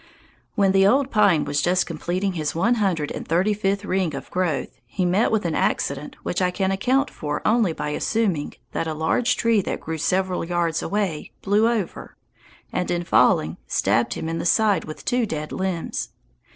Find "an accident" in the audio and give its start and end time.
5.45-6.15